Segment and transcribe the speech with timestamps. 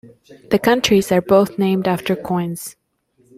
[0.49, 2.75] The countries are both named after coins.